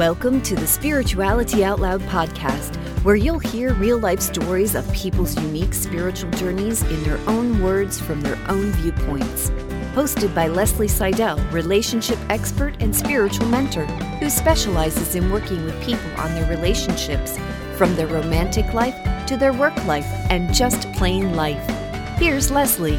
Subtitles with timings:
[0.00, 5.38] Welcome to the Spirituality Out Loud podcast, where you'll hear real life stories of people's
[5.38, 9.50] unique spiritual journeys in their own words from their own viewpoints.
[9.92, 13.84] Hosted by Leslie Seidel, relationship expert and spiritual mentor,
[14.20, 17.38] who specializes in working with people on their relationships,
[17.76, 18.96] from their romantic life
[19.26, 21.68] to their work life and just plain life.
[22.18, 22.98] Here's Leslie.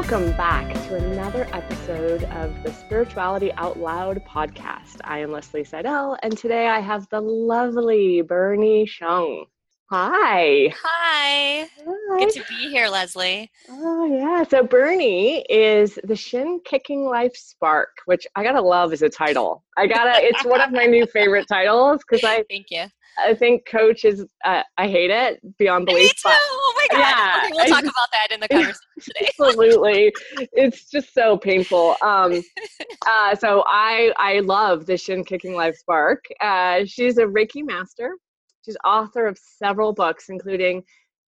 [0.00, 5.00] Welcome back to another episode of the Spirituality Out Loud podcast.
[5.02, 9.46] I am Leslie Seidel, and today I have the lovely Berni Xiong.
[9.90, 10.72] Hi.
[10.84, 11.68] Hi.
[11.84, 12.18] Hi.
[12.18, 13.50] Good to be here, Leslie.
[13.68, 14.44] Oh, yeah.
[14.44, 19.64] So, Berni is the Shin Kicking Life Spark, which I gotta love as a title.
[19.76, 22.84] I gotta, it's one of my new favorite titles because I, thank you.
[23.18, 26.02] I think coach is, uh, I hate it beyond belief.
[26.02, 26.36] Me too.
[26.36, 26.98] oh my God.
[27.00, 29.28] Yeah, okay, we'll talk about that in the conversation today.
[29.40, 30.12] Absolutely.
[30.52, 31.96] it's just so painful.
[32.02, 32.42] Um,
[33.06, 36.24] uh, so I, I love the Shin Kicking Life Spark.
[36.40, 38.16] Uh, she's a Reiki master.
[38.64, 40.82] She's author of several books, including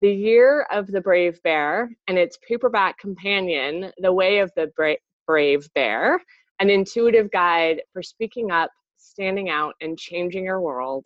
[0.02, 4.96] The Year of the Brave Bear and its paperback companion, The Way of the Bra-
[5.26, 6.22] Brave Bear,
[6.60, 11.06] an intuitive guide for speaking up, standing out, and changing your world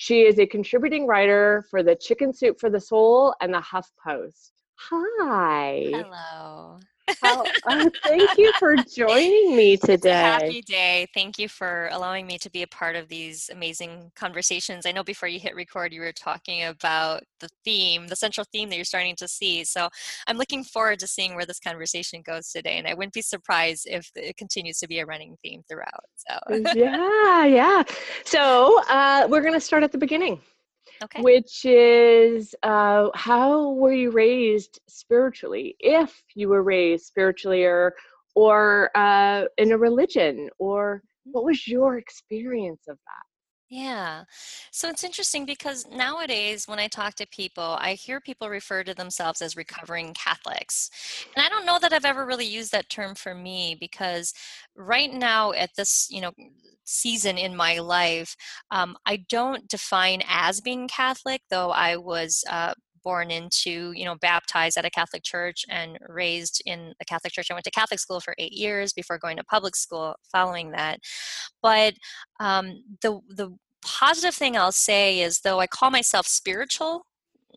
[0.00, 3.92] she is a contributing writer for the Chicken Soup for the Soul and the Huff
[4.02, 4.54] Post.
[4.76, 5.90] Hi.
[5.92, 6.80] Hello.
[7.22, 10.10] Uh, thank you for joining me today.
[10.10, 11.06] happy day.
[11.14, 14.86] Thank you for allowing me to be a part of these amazing conversations.
[14.86, 18.68] I know before you hit record, you were talking about the theme, the central theme
[18.70, 19.64] that you're starting to see.
[19.64, 19.88] So
[20.26, 22.78] I'm looking forward to seeing where this conversation goes today.
[22.78, 26.04] And I wouldn't be surprised if it continues to be a running theme throughout.
[26.16, 27.82] So yeah, yeah.
[28.24, 30.40] So uh, we're going to start at the beginning
[31.02, 31.22] okay.
[31.22, 35.76] which is uh, how were you raised spiritually?
[35.80, 37.94] If you were raised spiritually or
[38.34, 43.29] or uh, in a religion, or what was your experience of that?
[43.72, 44.24] Yeah.
[44.72, 48.94] So it's interesting because nowadays, when I talk to people, I hear people refer to
[48.94, 50.90] themselves as recovering Catholics.
[51.36, 54.34] And I don't know that I've ever really used that term for me because
[54.76, 56.32] right now, at this, you know,
[56.84, 58.34] season in my life,
[58.72, 62.74] um, I don't define as being Catholic, though I was uh,
[63.04, 67.50] born into, you know, baptized at a Catholic church and raised in a Catholic church.
[67.50, 70.98] I went to Catholic school for eight years before going to public school following that.
[71.62, 71.94] But
[72.40, 77.06] um, the the positive thing I'll say is, though I call myself spiritual,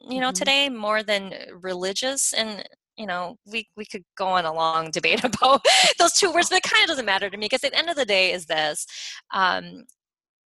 [0.10, 0.34] you know, mm-hmm.
[0.34, 2.68] today more than religious, and
[2.98, 5.66] you know, we we could go on a long debate about
[5.98, 7.90] those two words, but it kind of doesn't matter to me because at the end
[7.90, 8.86] of the day, is this.
[9.34, 9.86] Um,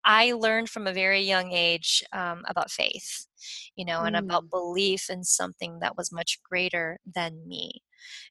[0.06, 3.26] I learned from a very young age um, about faith,
[3.76, 4.50] you know, and about mm.
[4.52, 7.82] belief in something that was much greater than me.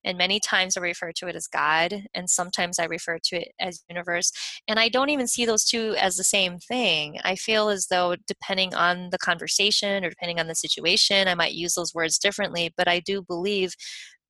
[0.04, 3.52] And many times I refer to it as God, and sometimes I refer to it
[3.60, 4.32] as universe.
[4.68, 7.18] And I don't even see those two as the same thing.
[7.24, 11.54] I feel as though, depending on the conversation or depending on the situation, I might
[11.54, 13.74] use those words differently, but I do believe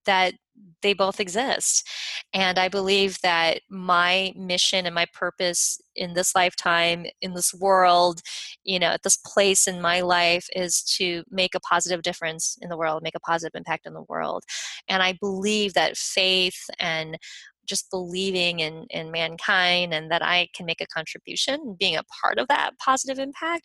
[0.07, 0.35] that
[0.83, 1.89] they both exist.
[2.33, 8.21] And I believe that my mission and my purpose in this lifetime, in this world,
[8.63, 12.69] you know, at this place in my life is to make a positive difference in
[12.69, 14.45] the world, make a positive impact in the world.
[14.89, 17.19] And I believe that faith and
[17.67, 22.39] just believing in, in mankind and that I can make a contribution, being a part
[22.39, 23.65] of that positive impact,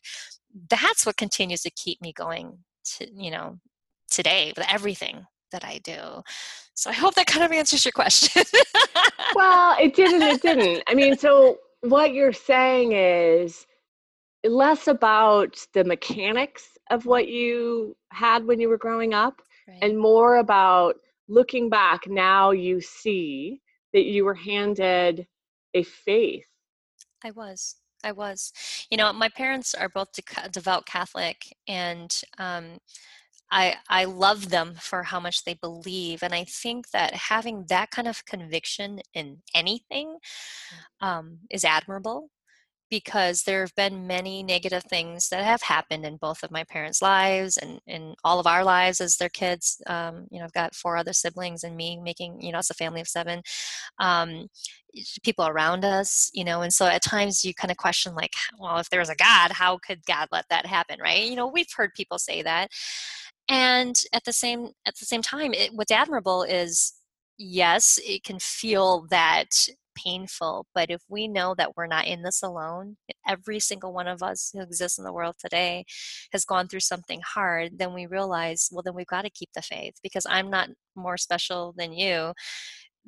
[0.69, 2.59] that's what continues to keep me going
[2.97, 3.57] to, you know,
[4.09, 6.23] today with everything that I do.
[6.73, 8.43] So I hope that kind of answers your question.
[9.35, 10.21] well, it didn't.
[10.21, 10.83] It didn't.
[10.87, 13.65] I mean, so what you're saying is
[14.45, 19.79] less about the mechanics of what you had when you were growing up right.
[19.81, 20.95] and more about
[21.27, 23.61] looking back now you see
[23.93, 25.27] that you were handed
[25.73, 26.45] a faith
[27.23, 28.51] i was i was
[28.89, 30.07] you know my parents are both
[30.51, 32.77] devout catholic and um,
[33.51, 36.21] I, I love them for how much they believe.
[36.23, 40.17] And I think that having that kind of conviction in anything
[41.01, 41.07] mm.
[41.07, 42.29] um, is admirable
[42.89, 47.01] because there have been many negative things that have happened in both of my parents'
[47.01, 49.81] lives and in all of our lives as their kids.
[49.85, 52.73] Um, you know, I've got four other siblings and me making, you know, it's a
[52.73, 53.43] family of seven.
[53.99, 54.47] Um,
[55.23, 58.79] people around us, you know, and so at times you kind of question, like, well,
[58.79, 61.23] if there was a God, how could God let that happen, right?
[61.23, 62.69] You know, we've heard people say that
[63.49, 66.93] and at the same at the same time it, what's admirable is
[67.37, 69.49] yes it can feel that
[69.95, 72.95] painful but if we know that we're not in this alone
[73.27, 75.83] every single one of us who exists in the world today
[76.31, 79.61] has gone through something hard then we realize well then we've got to keep the
[79.61, 82.33] faith because i'm not more special than you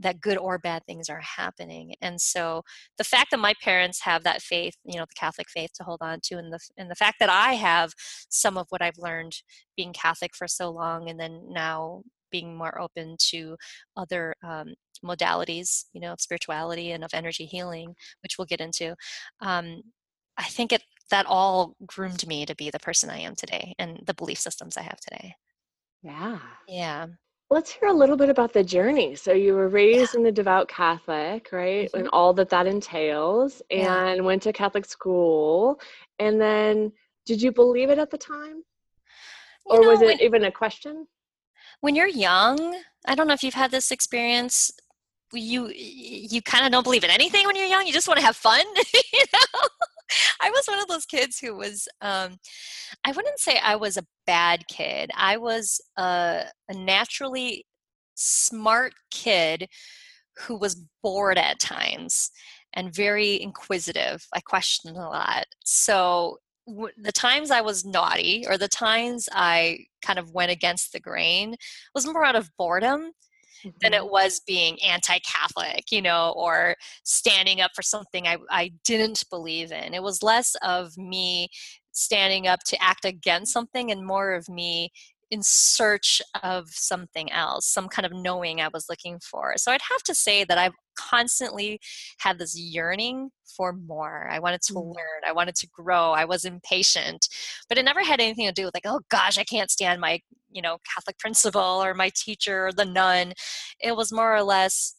[0.01, 2.63] that good or bad things are happening and so
[2.98, 6.00] the fact that my parents have that faith you know the catholic faith to hold
[6.01, 7.92] on to and the and the fact that i have
[8.30, 9.33] some of what i've learned
[9.75, 12.01] being catholic for so long and then now
[12.31, 13.57] being more open to
[13.98, 18.95] other um, modalities you know of spirituality and of energy healing which we'll get into
[19.42, 19.81] um,
[20.38, 24.00] i think it that all groomed me to be the person i am today and
[24.06, 25.36] the belief systems i have today.
[26.03, 26.39] Yeah.
[26.68, 27.07] Yeah
[27.51, 29.13] Let's hear a little bit about the journey.
[29.15, 30.19] So you were raised yeah.
[30.19, 31.88] in the devout Catholic, right?
[31.88, 31.98] Mm-hmm.
[31.98, 34.21] And all that that entails and yeah.
[34.21, 35.77] went to Catholic school.
[36.18, 36.94] And then
[37.25, 38.63] did you believe it at the time?
[39.68, 41.07] You or know, was it when, even a question?
[41.81, 44.71] When you're young, I don't know if you've had this experience,
[45.33, 47.86] you you kind of don't believe in anything when you're young.
[47.86, 48.65] You just want to have fun,
[49.13, 49.68] you know?
[50.42, 52.38] I was one of those kids who was, um,
[53.06, 55.12] I wouldn't say I was a bad kid.
[55.16, 57.66] I was a, a naturally
[58.16, 59.68] smart kid
[60.38, 62.31] who was bored at times
[62.74, 64.25] and very inquisitive.
[64.34, 65.46] I questioned a lot.
[65.63, 66.38] So
[66.68, 71.00] w- the times I was naughty or the times I kind of went against the
[71.00, 71.56] grain
[71.94, 73.12] was more out of boredom
[73.66, 73.69] mm-hmm.
[73.81, 79.24] than it was being anti-catholic you know or standing up for something I, I didn't
[79.30, 81.50] believe in it was less of me
[81.92, 84.92] standing up to act against something and more of me
[85.31, 89.54] in search of something else, some kind of knowing I was looking for.
[89.56, 91.80] So I'd have to say that I've constantly
[92.19, 94.28] had this yearning for more.
[94.30, 94.86] I wanted to mm.
[94.86, 97.30] learn, I wanted to grow, I was impatient,
[97.69, 100.19] but it never had anything to do with like, oh gosh, I can't stand my,
[100.51, 103.34] you know, Catholic principal or my teacher or the nun.
[103.80, 104.95] It was more or less,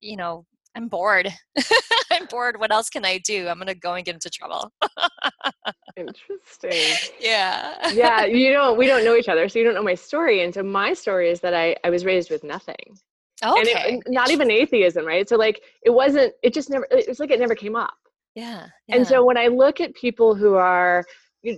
[0.00, 0.46] you know,
[0.76, 1.28] I'm bored.
[2.10, 2.58] I'm bored.
[2.58, 3.48] What else can I do?
[3.48, 4.72] I'm gonna go and get into trouble.
[5.96, 7.10] Interesting.
[7.20, 7.90] Yeah.
[7.92, 8.24] yeah.
[8.24, 10.42] You know, we don't know each other, so you don't know my story.
[10.42, 12.98] And so my story is that I, I was raised with nothing.
[13.44, 13.94] Okay.
[13.94, 15.28] And, it, not even atheism, right?
[15.28, 16.32] So like it wasn't.
[16.42, 16.86] It just never.
[16.90, 17.94] It's like it never came up.
[18.34, 18.96] Yeah, yeah.
[18.96, 21.04] And so when I look at people who are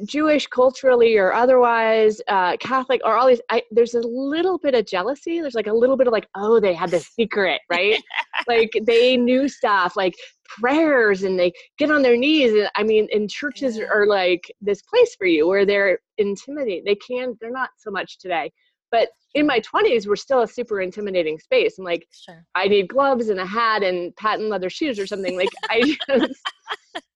[0.05, 4.87] Jewish culturally or otherwise, uh, Catholic or all these, I, there's a little bit of
[4.87, 5.40] jealousy.
[5.40, 8.00] There's like a little bit of like, oh, they had the secret, right?
[8.46, 10.14] like they knew stuff like
[10.44, 12.52] prayers and they get on their knees.
[12.52, 13.84] And I mean, and churches yeah.
[13.93, 16.84] are like this place for you where they're intimidating.
[16.84, 18.52] They can, they're not so much today.
[18.93, 21.79] But in my 20s, we're still a super intimidating space.
[21.79, 22.44] I'm like, sure.
[22.55, 25.37] I need gloves and a hat and patent leather shoes or something.
[25.37, 26.43] Like, I just,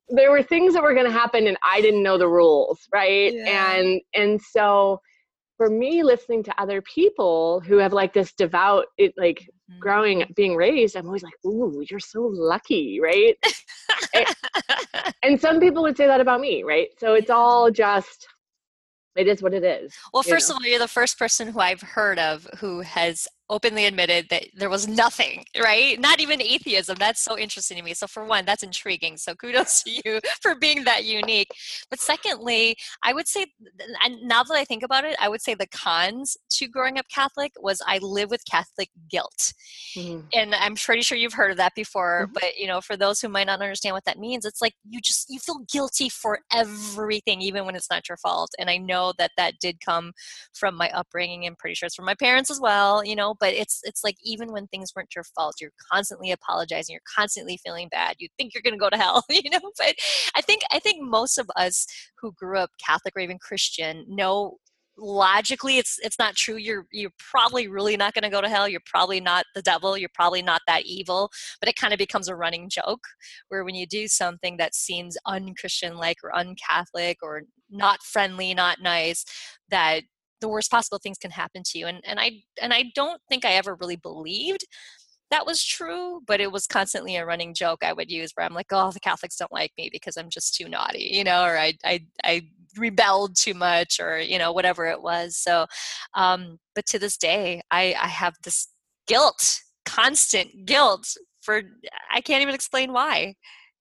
[0.08, 3.32] there were things that were going to happen and I didn't know the rules, right?
[3.34, 3.74] Yeah.
[3.74, 5.00] And and so
[5.56, 9.78] for me listening to other people who have like this devout it like mm-hmm.
[9.78, 13.36] growing being raised i'm always like ooh you're so lucky right
[14.14, 14.26] and,
[15.22, 18.26] and, some people would say that about me right so it's all just
[19.16, 20.56] it is what it is well first know?
[20.56, 24.44] of all you're the first person who i've heard of who has openly admitted that
[24.54, 25.98] there was nothing, right?
[26.00, 26.96] Not even atheism.
[26.98, 27.94] That's so interesting to me.
[27.94, 29.16] So, for one, that's intriguing.
[29.16, 31.50] So, kudos to you for being that unique.
[31.90, 33.46] But, secondly, I would say,
[34.04, 37.06] and now that I think about it, I would say the cons to growing up
[37.12, 39.52] Catholic was I live with Catholic guilt.
[39.96, 40.26] Mm-hmm.
[40.32, 42.25] And I'm pretty sure you've heard of that before.
[42.25, 42.32] Mm-hmm.
[42.34, 45.00] But, you know, for those who might not understand what that means, it's like you
[45.00, 48.50] just, you feel guilty for everything, even when it's not your fault.
[48.58, 50.12] And I know that that did come
[50.54, 51.46] from my upbringing.
[51.46, 54.16] I'm pretty sure it's from my parents as well, you know, but it's it's like
[54.22, 58.54] even when things weren't your fault you're constantly apologizing you're constantly feeling bad you think
[58.54, 59.94] you're going to go to hell you know but
[60.34, 61.87] i think i think most of us
[62.20, 64.58] who grew up catholic or even christian know
[64.99, 68.68] logically it's it's not true you're you're probably really not going to go to hell
[68.68, 71.30] you're probably not the devil you're probably not that evil
[71.61, 73.04] but it kind of becomes a running joke
[73.49, 78.78] where when you do something that seems unchristian like or uncatholic or not friendly not
[78.80, 79.25] nice
[79.68, 80.02] that
[80.40, 83.45] the worst possible things can happen to you and and i and i don't think
[83.45, 84.66] i ever really believed
[85.31, 88.55] that was true but it was constantly a running joke i would use where i'm
[88.55, 91.59] like oh the catholics don't like me because i'm just too naughty you know or
[91.59, 92.43] i i, I
[92.76, 95.66] rebelled too much or you know whatever it was so
[96.14, 98.69] um but to this day i i have this
[99.07, 101.07] guilt constant guilt
[101.40, 101.62] for
[102.12, 103.35] i can't even explain why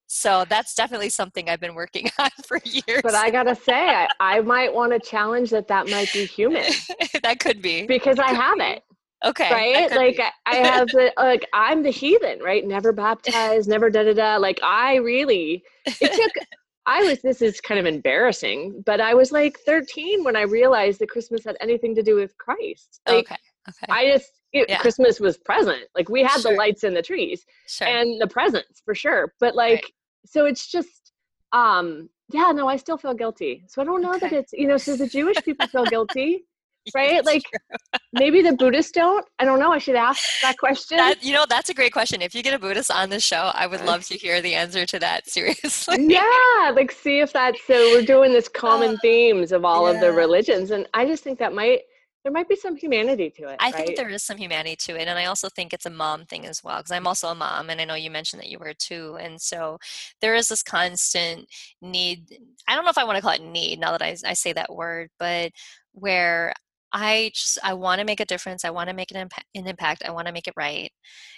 [0.08, 3.02] so that's definitely something I've been working on for years.
[3.04, 6.66] But I gotta say, I, I might want to challenge that that might be human.
[7.24, 8.66] that could be because I have be.
[8.66, 8.84] it.
[9.26, 9.52] Okay.
[9.52, 9.92] Right?
[9.92, 12.66] Like I, I have the like I'm the heathen, right?
[12.66, 14.38] Never baptized, never da da da.
[14.38, 16.46] Like I really it took
[16.86, 21.00] I was this is kind of embarrassing, but I was like 13 when I realized
[21.00, 23.02] that Christmas had anything to do with Christ.
[23.08, 23.38] Like, okay.
[23.68, 23.88] Okay.
[23.90, 24.80] I just it, yeah.
[24.80, 25.84] Christmas was present.
[25.96, 26.52] Like we had sure.
[26.52, 27.88] the lights and the trees sure.
[27.88, 29.34] and the presents for sure.
[29.40, 29.94] But like, right.
[30.25, 31.12] So it's just,
[31.53, 33.63] um, yeah, no, I still feel guilty.
[33.67, 34.29] So I don't know okay.
[34.29, 36.46] that it's, you know, so the Jewish people feel guilty.
[36.94, 37.25] right?
[37.25, 37.44] like
[38.13, 39.25] maybe the Buddhists don't.
[39.39, 39.72] I don't know.
[39.72, 40.98] I should ask that question.
[40.98, 42.22] That, you know, that's a great question.
[42.22, 44.86] If you get a Buddhist on the show, I would love to hear the answer
[44.86, 45.27] to that.
[45.27, 46.05] Seriously.
[46.08, 47.74] Yeah, like see if that's so.
[47.74, 49.96] We're doing this common uh, themes of all yeah.
[49.96, 51.82] of the religions, and I just think that might
[52.25, 53.58] there might be some humanity to it.
[53.60, 53.75] I right?
[53.75, 55.08] think there is some humanity to it.
[55.08, 57.70] And I also think it's a mom thing as well, because I'm also a mom.
[57.70, 59.15] And I know you mentioned that you were too.
[59.22, 59.77] And so
[60.22, 61.48] there is this constant
[61.84, 62.39] need.
[62.67, 64.53] I don't know if I want to call it need now that I, I say
[64.53, 65.51] that word, but
[65.91, 66.51] where
[66.91, 68.65] I just, I want to make a difference.
[68.65, 70.01] I want to make an, impa- an impact.
[70.03, 70.91] I want to make it right.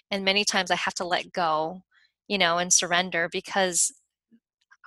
[0.10, 1.82] And many times I have to let go,
[2.30, 3.92] you know, and surrender because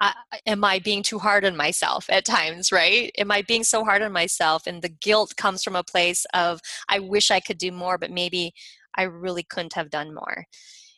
[0.00, 0.14] I,
[0.46, 3.12] am I being too hard on myself at times, right?
[3.18, 4.66] Am I being so hard on myself?
[4.66, 8.10] And the guilt comes from a place of, I wish I could do more, but
[8.10, 8.52] maybe
[8.96, 10.46] I really couldn't have done more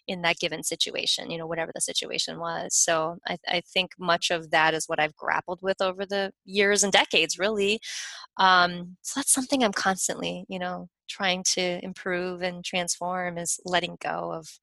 [0.08, 2.74] in that given situation, you know, whatever the situation was.
[2.74, 6.82] So I, I think much of that is what I've grappled with over the years
[6.82, 7.80] and decades, really.
[8.38, 13.96] Um, so that's something I'm constantly, you know, trying to improve and transform is letting
[14.00, 14.58] go of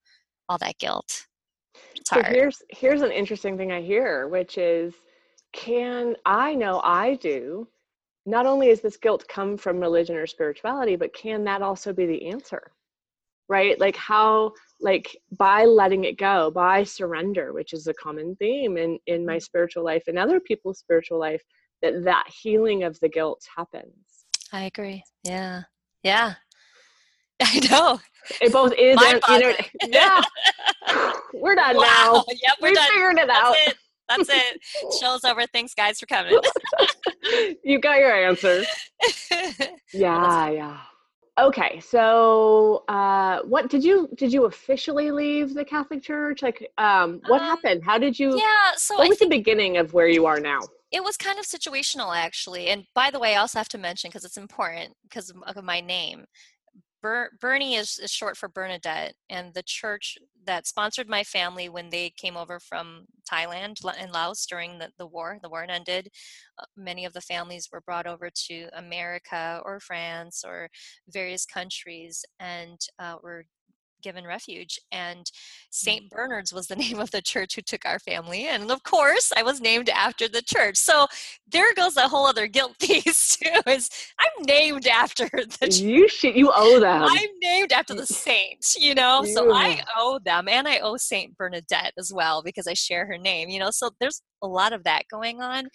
[0.50, 1.28] all that guilt.
[1.96, 2.26] It's hard.
[2.26, 4.94] So here's here's an interesting thing I hear, which is,
[5.54, 7.68] can I know I do?
[8.26, 12.06] Not only is this guilt come from religion or spirituality, but can that also be
[12.06, 12.72] the answer?
[13.48, 13.80] Right?
[13.80, 19.00] Like how like by letting it go, by surrender, which is a common theme in
[19.08, 19.40] in my mm-hmm.
[19.40, 21.42] spiritual life and other people's spiritual life,
[21.82, 23.94] that that healing of the guilt happens.
[24.52, 25.04] I agree.
[25.24, 25.64] Yeah.
[26.04, 26.36] Yeah.
[27.42, 28.00] I know.
[28.42, 29.22] It both is and
[29.88, 30.22] yeah.
[31.34, 31.84] We're done wow.
[31.84, 32.24] now.
[32.28, 32.90] Yep, we're we done.
[32.92, 33.56] figured it That's out.
[33.56, 33.76] It.
[34.10, 34.62] That's it.
[35.00, 35.46] Show's over.
[35.54, 36.40] Thanks, guys, for coming.
[37.64, 38.64] you got your answer.
[39.94, 40.78] Yeah, yeah.
[41.40, 46.42] Okay, so uh, what did you did you officially leave the Catholic Church?
[46.42, 47.82] Like, um, what um, happened?
[47.84, 48.38] How did you?
[48.38, 48.72] Yeah.
[48.76, 50.60] So what I was the beginning of where you are now?
[50.92, 52.68] It was kind of situational, actually.
[52.68, 55.80] And by the way, I also have to mention because it's important because of my
[55.80, 56.26] name.
[57.02, 61.90] Ber- Berni is, is short for Bernadette, and the church that sponsored my family when
[61.90, 66.10] they came over from Thailand and Laos during the, the war, the war ended.
[66.58, 70.70] Uh, many of the families were brought over to America or France or
[71.08, 73.46] various countries and uh, were
[74.02, 74.80] given refuge.
[74.92, 75.30] And
[75.70, 76.10] St.
[76.10, 78.48] Bernard's was the name of the church who took our family.
[78.48, 80.78] And of course, I was named after the church.
[80.78, 81.08] So
[81.52, 83.62] there goes a whole other guilt piece too.
[83.68, 83.90] Is
[84.20, 85.80] I'm named after the church.
[85.80, 87.04] You should you owe them.
[87.04, 89.24] I'm named after the saint, you know.
[89.24, 93.18] So I owe them and I owe Saint Bernadette as well because I share her
[93.18, 93.72] name, you know.
[93.72, 95.70] So there's a lot of that going on.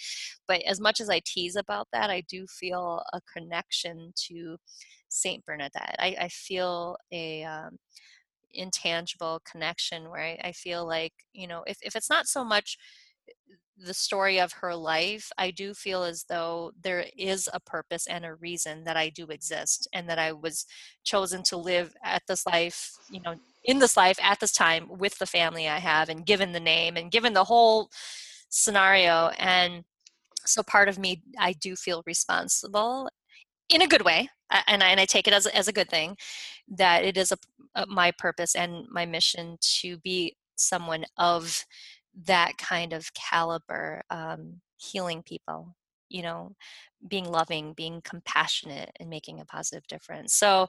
[0.47, 4.56] But as much as I tease about that, I do feel a connection to
[5.09, 5.97] Saint Bernadette.
[5.99, 7.78] I, I feel a um,
[8.52, 12.78] intangible connection where I, I feel like you know if, if it's not so much
[13.76, 18.25] the story of her life, I do feel as though there is a purpose and
[18.25, 20.66] a reason that I do exist and that I was
[21.02, 25.18] chosen to live at this life, you know, in this life at this time with
[25.18, 27.90] the family I have and given the name and given the whole
[28.49, 29.31] scenario.
[29.39, 29.85] And
[30.45, 33.09] so part of me, I do feel responsible
[33.69, 34.29] in a good way
[34.69, 36.17] and I, and I take it as, as a good thing
[36.69, 37.39] that it is a,
[37.75, 41.65] a, my purpose and my mission to be someone of
[42.27, 45.75] that kind of caliber um, healing people
[46.09, 46.53] you know
[47.09, 50.69] being loving being compassionate and making a positive difference so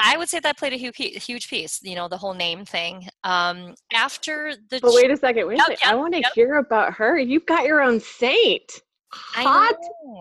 [0.00, 3.08] I would say that played a huge piece, you know, the whole name thing.
[3.24, 4.80] Um, after the.
[4.80, 5.78] But wait a second, wait a second.
[5.82, 6.32] Yep, I want to yep.
[6.34, 7.18] hear about her.
[7.18, 8.80] You've got your own saint.
[9.12, 9.74] Hot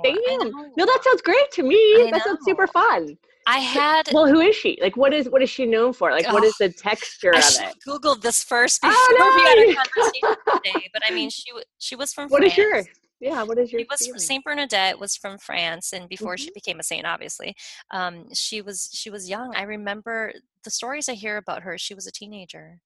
[0.04, 0.52] damn!
[0.76, 1.76] No, that sounds great to me.
[1.76, 2.20] I that know.
[2.26, 3.18] sounds super fun.
[3.46, 4.10] I had.
[4.12, 4.80] Well, who is she?
[4.82, 6.12] Like, what is what is she known for?
[6.12, 7.76] Like, oh, what is the texture I of it?
[7.88, 10.90] Googled this first before oh, we had a conversation today.
[10.94, 12.30] But I mean, she she was from.
[12.30, 12.54] What France.
[12.54, 12.84] is your?
[13.20, 13.82] Yeah, what is your?
[14.02, 16.46] She was Saint Bernadette was from France, and before mm-hmm.
[16.46, 17.56] she became a saint, obviously,
[17.92, 19.54] um, she was she was young.
[19.56, 20.34] I remember
[20.64, 21.78] the stories I hear about her.
[21.78, 22.80] She was a teenager,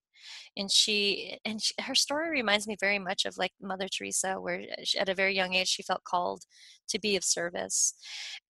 [0.56, 4.60] and she and she, her story reminds me very much of like mother teresa where
[4.60, 6.42] uh, she, at a very young age she felt called
[6.88, 7.94] to be of service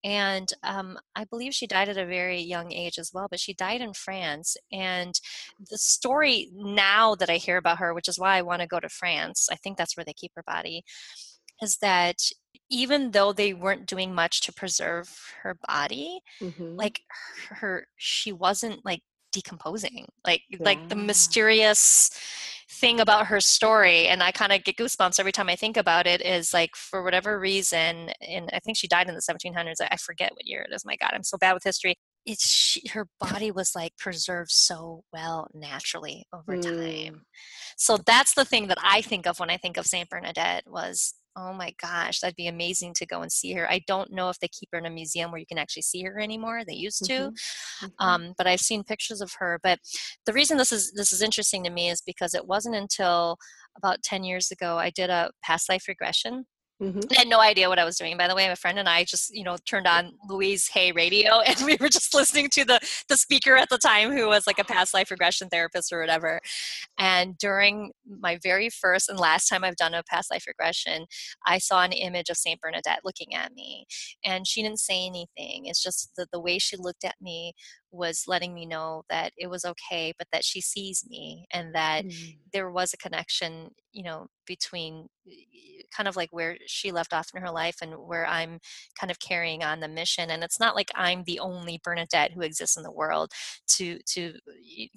[0.03, 3.55] and um, i believe she died at a very young age as well but she
[3.55, 5.15] died in france and
[5.71, 8.81] the story now that i hear about her which is why i want to go
[8.81, 10.83] to france i think that's where they keep her body
[11.63, 12.17] is that
[12.71, 15.09] even though they weren't doing much to preserve
[15.43, 16.77] her body mm-hmm.
[16.77, 17.01] like
[17.51, 19.01] her she wasn't like
[19.33, 20.59] decomposing like yeah.
[20.61, 22.11] like the mysterious
[22.71, 26.07] thing about her story and i kind of get goosebumps every time i think about
[26.07, 29.97] it is like for whatever reason and i think she died in the 1700s i
[29.97, 31.95] forget what year it is my god i'm so bad with history
[32.25, 36.63] it's she, her body was like preserved so well naturally over mm.
[36.63, 37.23] time
[37.77, 41.15] so that's the thing that i think of when i think of saint bernadette was
[41.37, 43.71] oh my gosh, that'd be amazing to go and see her.
[43.71, 46.03] I don't know if they keep her in a museum where you can actually see
[46.03, 46.63] her anymore.
[46.65, 47.87] They used to, mm-hmm.
[47.87, 48.07] Mm-hmm.
[48.07, 49.59] Um, but I've seen pictures of her.
[49.63, 49.81] But
[50.27, 53.37] the reason this is this is interesting to me is because it wasn't until
[53.77, 56.47] about 10 years ago I did a past life regression
[56.83, 57.01] Mm-hmm.
[57.13, 58.17] I had no idea what I was doing.
[58.17, 61.41] By the way, my friend and I just, you know, turned on Louise Hay radio,
[61.47, 64.59] and we were just listening to the the speaker at the time, who was like
[64.59, 66.41] a past life regression therapist or whatever.
[66.99, 71.07] And during my very first and last time I've done a past life regression,
[71.47, 73.87] I saw an image of Saint Bernadette looking at me,
[74.25, 75.67] and she didn't say anything.
[75.67, 77.55] It's just the the way she looked at me
[77.95, 82.05] was letting me know that it was okay, but that she sees me and that
[82.05, 82.37] mm.
[82.53, 85.09] there was a connection, you know, between
[85.95, 88.59] kind of like where she left off in her life and where I'm
[88.99, 90.31] kind of carrying on the mission.
[90.31, 93.33] And it's not like I'm the only Bernadette who exists in the world
[93.77, 94.35] to to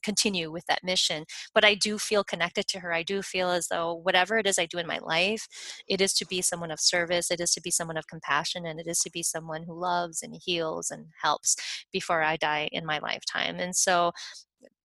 [0.03, 2.93] continue with that mission, but I do feel connected to her.
[2.93, 5.47] I do feel as though whatever it is I do in my life,
[5.87, 8.79] it is to be someone of service, it is to be someone of compassion, and
[8.79, 11.55] it is to be someone who loves and heals and helps
[11.91, 13.59] before I die in my lifetime.
[13.59, 14.13] And so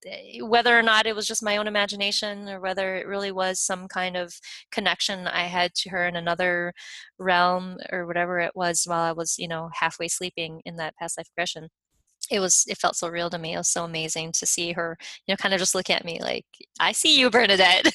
[0.06, 3.60] eh, whether or not it was just my own imagination or whether it really was
[3.60, 4.34] some kind of
[4.72, 6.74] connection I had to her in another
[7.18, 11.18] realm or whatever it was while I was, you know, halfway sleeping in that past
[11.18, 11.68] life regression.
[12.30, 13.54] It was it felt so real to me.
[13.54, 16.20] It was so amazing to see her, you know, kind of just look at me
[16.22, 16.46] like,
[16.80, 17.86] I see you, Bernadette.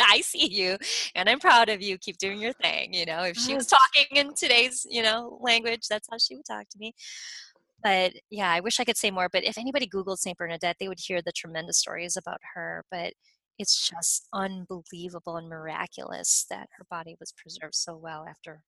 [0.00, 0.78] I see you
[1.14, 1.98] and I'm proud of you.
[1.98, 2.94] Keep doing your thing.
[2.94, 6.46] You know, if she was talking in today's, you know, language, that's how she would
[6.46, 6.94] talk to me
[7.82, 9.28] but yeah, I wish I could say more.
[9.32, 10.36] But if anybody Googled St.
[10.36, 12.84] Bernadette, they would hear the tremendous stories about her.
[12.90, 13.14] But
[13.58, 18.62] it's just unbelievable and miraculous that her body was preserved so well after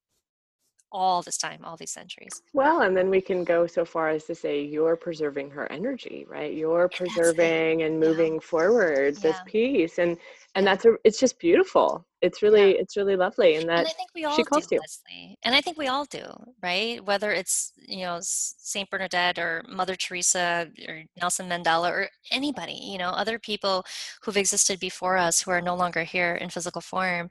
[0.93, 2.43] all this time, all these centuries.
[2.53, 6.27] Well, and then we can go so far as to say you're preserving her energy,
[6.29, 6.53] right?
[6.53, 8.41] You're preserving and moving yeah.
[8.41, 9.21] forward yeah.
[9.21, 9.99] this piece.
[9.99, 10.17] And
[10.55, 12.81] and that's a it's just beautiful it's really yeah.
[12.81, 14.81] it's really lovely and that and I think we all she calls do, you.
[14.81, 15.39] Leslie.
[15.43, 16.25] And I think we all do,
[16.63, 17.05] right?
[17.05, 22.99] Whether it's you know Saint Bernadette or Mother Teresa or Nelson Mandela or anybody, you
[22.99, 23.85] know, other people
[24.23, 27.29] who've existed before us who are no longer here in physical form.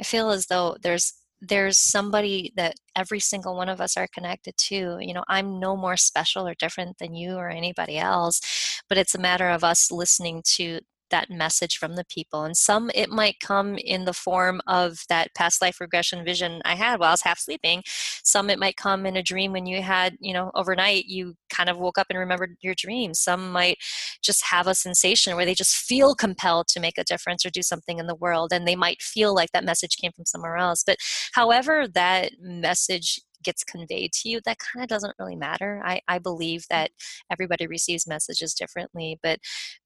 [0.00, 4.56] I feel as though there's there's somebody that every single one of us are connected
[4.56, 4.98] to.
[5.00, 8.40] You know, I'm no more special or different than you or anybody else,
[8.88, 10.80] but it's a matter of us listening to
[11.12, 12.42] that message from the people.
[12.42, 16.74] And some it might come in the form of that past life regression vision I
[16.74, 17.84] had while I was half sleeping.
[18.24, 21.68] Some it might come in a dream when you had, you know, overnight you kind
[21.68, 23.14] of woke up and remembered your dream.
[23.14, 23.78] Some might
[24.22, 27.62] just have a sensation where they just feel compelled to make a difference or do
[27.62, 28.52] something in the world.
[28.52, 30.82] And they might feel like that message came from somewhere else.
[30.84, 30.96] But
[31.32, 36.18] however that message gets conveyed to you that kind of doesn't really matter I, I
[36.18, 36.90] believe that
[37.30, 39.38] everybody receives messages differently but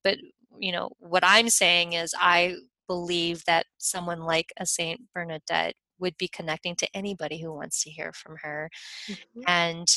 [0.04, 0.18] but
[0.58, 2.54] you know what i'm saying is i
[2.86, 7.90] believe that someone like a saint bernadette would be connecting to anybody who wants to
[7.90, 8.70] hear from her
[9.08, 9.40] mm-hmm.
[9.46, 9.88] and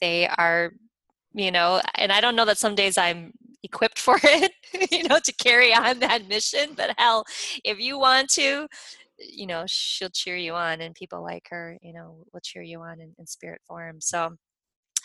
[0.00, 0.72] they are
[1.34, 4.52] you know and i don't know that some days i'm equipped for it
[4.90, 7.24] you know to carry on that mission but hell
[7.64, 8.66] if you want to
[9.18, 12.80] you know she'll cheer you on and people like her you know will cheer you
[12.80, 14.36] on in, in spirit form so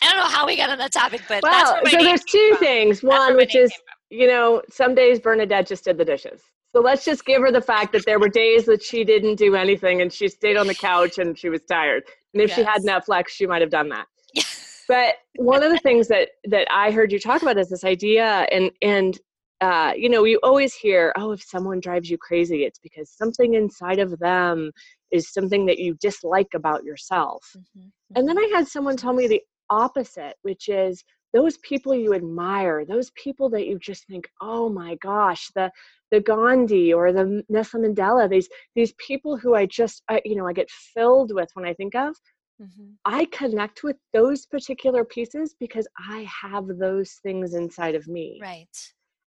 [0.02, 2.58] I don't know how we got on that topic, but well, so there's two from.
[2.58, 3.02] things.
[3.02, 3.72] One, which is
[4.10, 6.42] you know, some days Bernadette just did the dishes.
[6.74, 9.54] So let's just give her the fact that there were days that she didn't do
[9.54, 12.04] anything and she stayed on the couch and she was tired.
[12.34, 12.58] And if yes.
[12.58, 14.06] she had Netflix, she might have done that.
[14.88, 18.46] but one of the things that that I heard you talk about is this idea
[18.52, 19.18] and and
[19.60, 23.54] uh, you know, you always hear, oh, if someone drives you crazy, it's because something
[23.54, 24.70] inside of them
[25.10, 27.44] is something that you dislike about yourself.
[27.56, 27.88] Mm-hmm.
[28.14, 28.54] And then mm-hmm.
[28.54, 31.02] I had someone tell me the opposite, which is
[31.38, 35.70] those people you admire, those people that you just think, oh my gosh, the
[36.10, 40.48] the Gandhi or the Nelson Mandela, these these people who I just I, you know
[40.48, 42.16] I get filled with when I think of.
[42.60, 42.90] Mm-hmm.
[43.04, 48.40] I connect with those particular pieces because I have those things inside of me.
[48.42, 48.66] Right.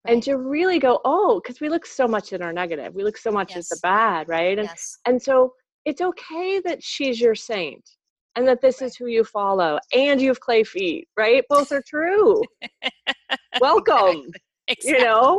[0.04, 0.12] right.
[0.12, 3.18] And to really go, oh, because we look so much in our negative, we look
[3.18, 3.70] so much yes.
[3.70, 4.58] at the bad, right?
[4.58, 4.98] And yes.
[5.06, 5.52] and so
[5.84, 7.88] it's okay that she's your saint
[8.36, 11.44] and that this is who you follow and you have clay feet right?
[11.48, 12.42] Both are true.
[13.60, 14.30] Welcome
[14.68, 14.92] exactly.
[14.92, 15.38] you know?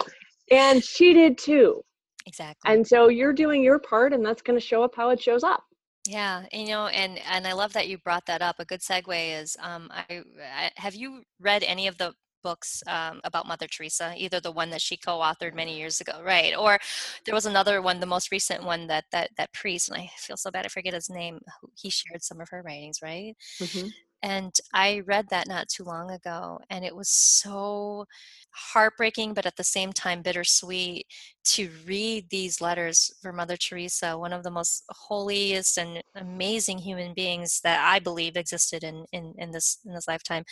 [0.52, 1.82] And she did too.
[2.26, 2.72] Exactly.
[2.72, 5.44] And so you're doing your part and that's going to show up how it shows
[5.44, 5.64] up.
[6.08, 8.56] Yeah you know and and i love that you brought that up.
[8.60, 13.22] A good segue is um I, I have you read any of the books um,
[13.24, 16.56] about Mother Teresa, either the one that she co-authored many years ago, right?
[16.58, 16.80] Or
[17.26, 20.38] there was another one, the most recent one that that that priest, and I feel
[20.38, 21.40] so bad I forget his name.
[21.76, 23.36] He shared some of her writings, right?
[23.62, 23.88] Mm-hmm.
[24.24, 28.06] And I read that not too long ago, and it was so
[28.52, 31.08] heartbreaking, but at the same time bittersweet
[31.44, 37.14] to read these letters for Mother Teresa, one of the most holiest and amazing human
[37.14, 40.44] beings that I believe existed in, in, in this in this lifetime,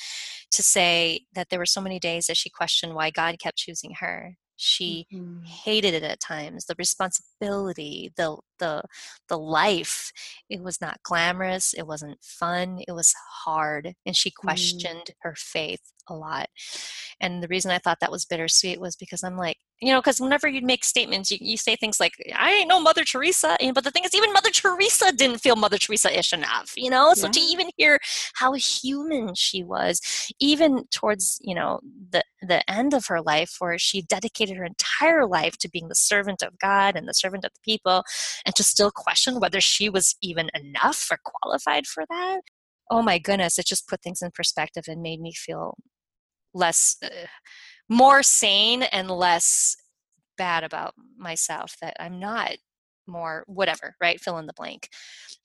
[0.52, 3.94] to say that there were so many days that she questioned why God kept choosing
[4.00, 5.44] her she mm-hmm.
[5.44, 8.82] hated it at times the responsibility the the
[9.30, 10.12] the life
[10.50, 13.14] it was not glamorous it wasn't fun it was
[13.46, 14.48] hard and she mm-hmm.
[14.48, 15.14] questioned mm.
[15.22, 16.48] her faith a lot.
[17.22, 20.20] And the reason i thought that was bittersweet was because i'm like you know because
[20.20, 23.84] whenever you make statements you, you say things like i ain't no mother teresa but
[23.84, 27.14] the thing is even mother teresa didn't feel mother teresa-ish enough you know?
[27.14, 28.00] So to even hear
[28.36, 30.02] how human she was
[30.40, 31.80] even towards you know
[32.12, 35.96] the the end of her life where she dedicated her entire life to being the
[35.96, 38.04] servant of god and the servant of the people
[38.46, 42.42] and to still question whether she was even enough or qualified for that
[42.90, 45.76] oh my goodness it just put things in perspective and made me feel
[46.54, 47.08] less uh,
[47.90, 49.76] more sane and less
[50.38, 52.52] bad about myself that i'm not
[53.08, 54.88] more whatever right fill in the blank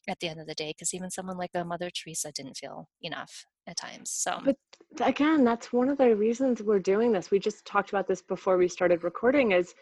[0.08, 2.86] at the end of the day because even someone like a mother teresa didn't feel
[3.02, 4.56] enough at times so but
[5.00, 8.56] again that's one of the reasons we're doing this we just talked about this before
[8.56, 9.74] we started recording is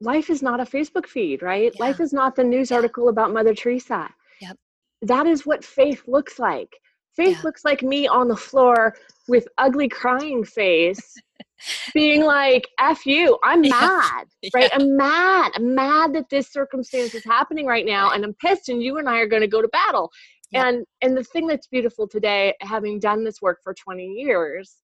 [0.00, 1.84] life is not a facebook feed right yeah.
[1.84, 2.76] life is not the news yeah.
[2.76, 4.08] article about mother teresa
[4.40, 4.56] yep.
[5.02, 6.74] that is what faith looks like
[7.18, 7.42] faith yeah.
[7.42, 8.94] looks like me on the floor
[9.26, 11.14] with ugly crying face
[11.94, 13.70] being like f you i'm yeah.
[13.70, 18.34] mad right i'm mad i'm mad that this circumstance is happening right now and i'm
[18.34, 20.10] pissed and you and i are going to go to battle
[20.52, 20.68] yeah.
[20.68, 24.76] and and the thing that's beautiful today having done this work for 20 years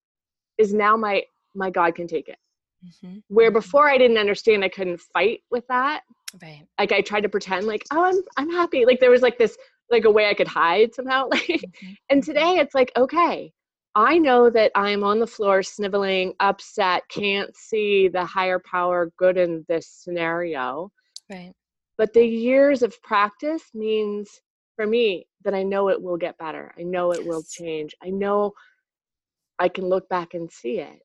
[0.58, 1.22] is now my
[1.54, 2.38] my god can take it
[2.84, 3.18] mm-hmm.
[3.28, 3.58] where mm-hmm.
[3.58, 6.02] before i didn't understand i couldn't fight with that
[6.42, 9.38] right like i tried to pretend like oh i'm i'm happy like there was like
[9.38, 9.56] this
[9.90, 11.92] like a way i could hide somehow like mm-hmm.
[12.10, 13.52] and today it's like okay
[13.96, 19.38] I know that I'm on the floor sniveling, upset, can't see the higher power good
[19.38, 20.90] in this scenario.
[21.30, 21.52] Right.
[21.96, 24.28] But the years of practice means
[24.74, 26.74] for me that I know it will get better.
[26.76, 27.28] I know it yes.
[27.28, 27.94] will change.
[28.02, 28.52] I know
[29.60, 30.98] I can look back and see it.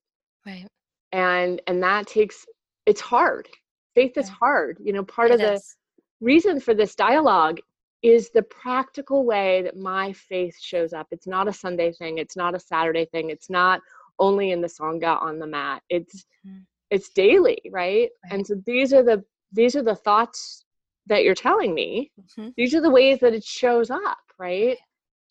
[0.45, 0.65] Right.
[1.11, 2.45] And and that takes
[2.87, 3.47] it's hard.
[3.93, 4.77] Faith is hard.
[4.81, 5.61] You know, part it of is.
[5.61, 7.59] the reason for this dialogue
[8.01, 11.07] is the practical way that my faith shows up.
[11.11, 13.81] It's not a Sunday thing, it's not a Saturday thing, it's not
[14.19, 15.81] only in the Sangha on the mat.
[15.89, 16.59] It's mm-hmm.
[16.89, 18.09] it's daily, right?
[18.23, 18.31] right?
[18.31, 20.63] And so these are the these are the thoughts
[21.07, 22.11] that you're telling me.
[22.21, 22.49] Mm-hmm.
[22.55, 24.77] These are the ways that it shows up, right?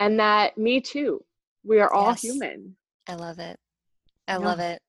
[0.00, 1.24] And that me too.
[1.64, 2.22] We are all yes.
[2.22, 2.76] human.
[3.06, 3.58] I love it.
[4.26, 4.38] I yeah.
[4.38, 4.80] love it.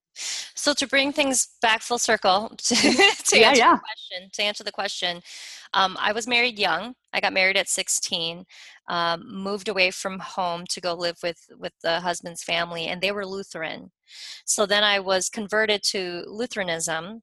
[0.55, 3.75] So to bring things back full circle to, to yeah, answer yeah.
[3.75, 5.21] the question, to answer the question,
[5.73, 6.93] um, I was married young.
[7.13, 8.43] I got married at 16,
[8.88, 13.12] um, moved away from home to go live with with the husband's family, and they
[13.12, 13.91] were Lutheran.
[14.45, 17.22] So then I was converted to Lutheranism.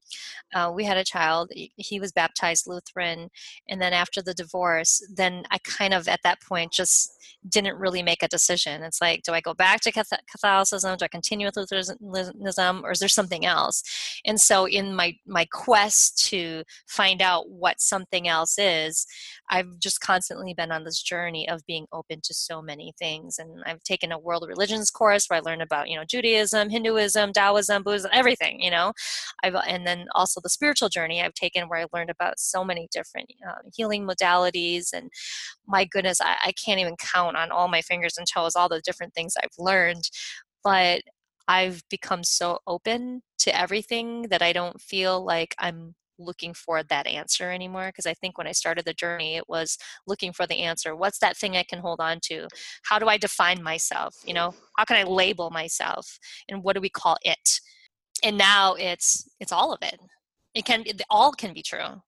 [0.55, 1.51] Uh, we had a child.
[1.77, 3.31] He was baptized Lutheran.
[3.69, 7.13] And then after the divorce, then I kind of at that point just
[7.49, 8.83] didn't really make a decision.
[8.83, 10.97] It's like, do I go back to Catholicism?
[10.97, 12.85] Do I continue with Lutheranism?
[12.85, 13.83] Or is there something else?
[14.25, 19.07] And so in my, my quest to find out what something else is,
[19.49, 23.39] I've just constantly been on this journey of being open to so many things.
[23.39, 27.33] And I've taken a world religions course where I learned about, you know, Judaism, Hinduism,
[27.33, 28.93] Taoism, Buddhism, everything, you know.
[29.43, 32.89] I've and then also the spiritual journey I've taken where I learned about so many
[32.93, 35.11] different uh, healing modalities and
[35.67, 38.81] my goodness, I, I can't even count on all my fingers and toes all the
[38.81, 40.11] different things I've learned.
[40.65, 41.03] But
[41.49, 47.07] I've become so open to everything that I don't feel like I'm looking for that
[47.07, 50.63] answer anymore because i think when i started the journey it was looking for the
[50.63, 52.47] answer what's that thing i can hold on to?
[52.85, 54.15] How do i define myself?
[54.25, 56.19] You know how can i label myself?
[56.49, 57.61] And what do we call it?
[58.23, 59.99] And now it's it's all of it.
[60.55, 62.03] It can it, all can be true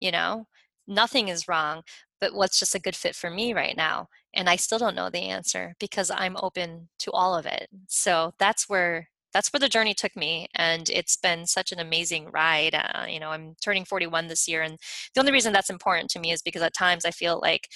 [0.00, 0.46] you know?
[0.86, 1.82] Nothing is wrong
[2.20, 4.08] but what's just a good fit for me right now?
[4.34, 7.68] And i still don't know the answer because i'm open to all of it.
[7.88, 12.30] So that's where that's where the journey took me and it's been such an amazing
[12.30, 14.78] ride uh, you know i'm turning 41 this year and
[15.14, 17.68] the only reason that's important to me is because at times i feel like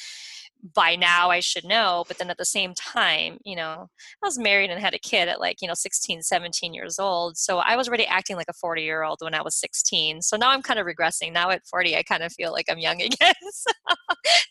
[0.75, 2.05] by now I should know.
[2.07, 3.88] But then at the same time, you know,
[4.22, 7.37] I was married and had a kid at like, you know, 16, 17 years old.
[7.37, 10.22] So I was already acting like a 40 year old when I was 16.
[10.22, 11.33] So now I'm kind of regressing.
[11.33, 13.35] Now at 40, I kind of feel like I'm young again.
[13.53, 13.72] so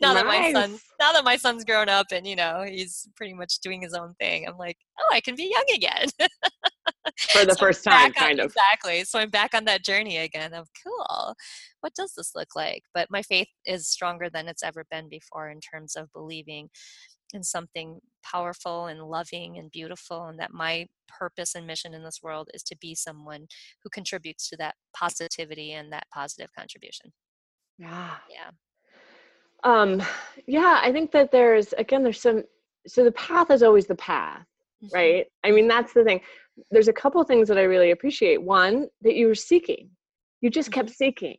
[0.01, 0.23] now nice.
[0.23, 3.59] that my son, now that my son's grown up and, you know, he's pretty much
[3.59, 6.07] doing his own thing, I'm like, oh, I can be young again.
[7.31, 8.51] For the so first time, kind on, of.
[8.51, 9.03] Exactly.
[9.05, 11.35] So I'm back on that journey again of cool
[11.81, 12.83] what does this look like?
[12.93, 16.69] But my faith is stronger than it's ever been before in terms of believing
[17.33, 22.19] in something powerful and loving and beautiful and that my purpose and mission in this
[22.21, 23.47] world is to be someone
[23.83, 27.11] who contributes to that positivity and that positive contribution.
[27.77, 28.15] Yeah.
[28.29, 28.51] Yeah.
[29.63, 30.01] Um
[30.47, 32.41] yeah i think that there's again there's some
[32.87, 34.43] so the path is always the path
[34.83, 34.95] mm-hmm.
[34.95, 35.25] right?
[35.43, 36.21] I mean that's the thing.
[36.69, 38.41] There's a couple things that i really appreciate.
[38.41, 39.89] One that you were seeking.
[40.41, 40.81] You just mm-hmm.
[40.81, 41.37] kept seeking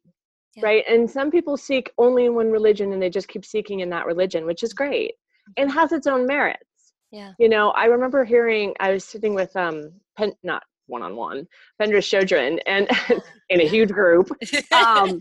[0.54, 0.64] yeah.
[0.64, 0.84] right?
[0.88, 4.06] And some people seek only in one religion and they just keep seeking in that
[4.06, 5.14] religion which is great.
[5.56, 5.78] And mm-hmm.
[5.78, 6.64] has its own merits.
[7.10, 7.32] Yeah.
[7.38, 11.46] You know i remember hearing i was sitting with um pen not one-on-one
[11.80, 12.88] Pema Chödrön and
[13.50, 14.30] in a huge group
[14.72, 15.20] um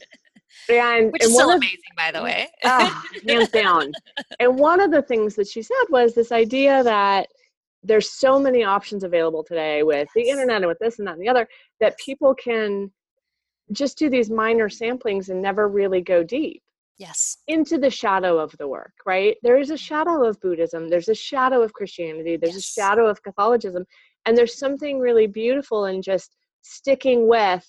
[0.69, 2.49] and which and is still of, amazing by the way.
[2.63, 3.91] Oh, hands down.
[4.39, 7.27] And one of the things that she said was this idea that
[7.83, 11.21] there's so many options available today with the internet and with this and that and
[11.21, 11.47] the other
[11.79, 12.91] that people can
[13.71, 16.61] just do these minor samplings and never really go deep.
[16.97, 17.37] Yes.
[17.47, 19.35] Into the shadow of the work right?
[19.41, 19.77] There is a mm-hmm.
[19.77, 22.69] shadow of buddhism there's a shadow of christianity there's yes.
[22.69, 23.85] a shadow of catholicism
[24.25, 27.65] and there's something really beautiful in just sticking with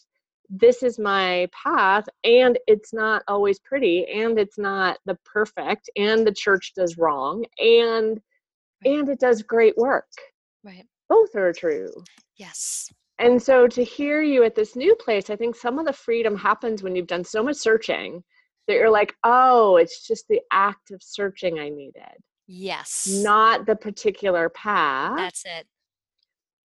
[0.50, 6.26] this is my path and it's not always pretty and it's not the perfect and
[6.26, 8.20] the church does wrong and
[8.84, 8.98] right.
[8.98, 10.10] and it does great work.
[10.62, 10.84] Right.
[11.08, 11.90] Both are true.
[12.36, 15.92] Yes and so to hear you at this new place i think some of the
[15.92, 18.22] freedom happens when you've done so much searching
[18.66, 22.02] that you're like oh it's just the act of searching i needed
[22.46, 25.66] yes not the particular path that's it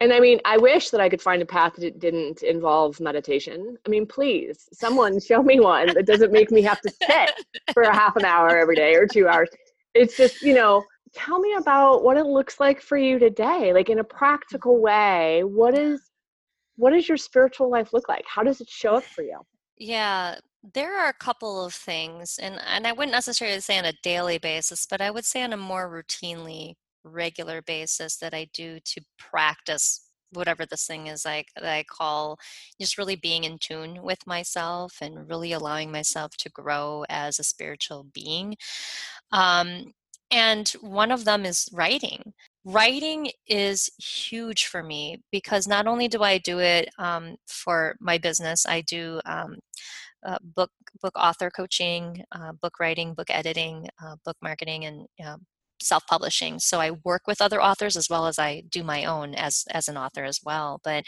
[0.00, 3.76] and I mean, I wish that I could find a path that didn't involve meditation.
[3.86, 7.30] I mean, please, someone show me one that doesn't make me have to sit
[7.72, 9.48] for a half an hour every day or two hours.
[9.94, 13.88] It's just, you know, tell me about what it looks like for you today, like
[13.88, 15.42] in a practical way.
[15.44, 16.10] What is
[16.76, 18.24] what does your spiritual life look like?
[18.26, 19.40] How does it show up for you?
[19.78, 20.36] Yeah,
[20.74, 24.38] there are a couple of things, and and I wouldn't necessarily say on a daily
[24.38, 29.00] basis, but I would say on a more routinely regular basis that I do to
[29.18, 32.38] practice whatever this thing is like that I call
[32.80, 37.44] just really being in tune with myself and really allowing myself to grow as a
[37.44, 38.56] spiritual being.
[39.32, 39.92] Um,
[40.30, 42.32] and one of them is writing.
[42.68, 48.18] Writing is huge for me because not only do I do it um, for my
[48.18, 49.58] business, I do um,
[50.26, 55.36] uh, book book author coaching, uh, book writing, book editing, uh, book marketing, and uh,
[55.80, 56.58] self-publishing.
[56.58, 59.86] So i work with other authors as well as i do my own as as
[59.88, 60.80] an author as well.
[60.82, 61.04] But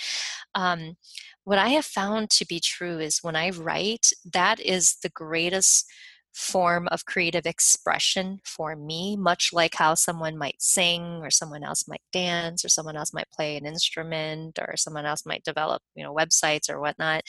[0.55, 0.97] um,
[1.45, 5.87] what i have found to be true is when i write that is the greatest
[6.35, 11.89] form of creative expression for me, much like how someone might sing or someone else
[11.89, 16.05] might dance or someone else might play an instrument or someone else might develop, you
[16.05, 17.23] know, websites or whatnot.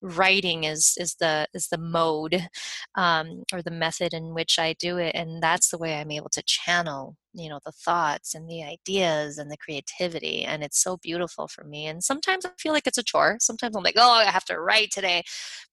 [0.00, 2.48] Writing is is the is the mode
[2.94, 6.30] um, or the method in which I do it, and that's the way I'm able
[6.30, 10.96] to channel you know the thoughts and the ideas and the creativity and it's so
[10.96, 14.12] beautiful for me and sometimes i feel like it's a chore sometimes i'm like oh
[14.12, 15.22] i have to write today